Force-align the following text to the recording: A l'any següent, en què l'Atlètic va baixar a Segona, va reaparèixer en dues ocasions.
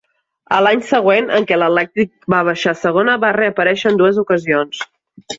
A 0.55 0.59
l'any 0.67 0.79
següent, 0.85 1.27
en 1.39 1.43
què 1.51 1.59
l'Atlètic 1.63 2.25
va 2.35 2.39
baixar 2.47 2.73
a 2.75 2.79
Segona, 2.85 3.17
va 3.25 3.29
reaparèixer 3.37 3.91
en 3.91 4.01
dues 4.01 4.19
ocasions. 4.23 4.81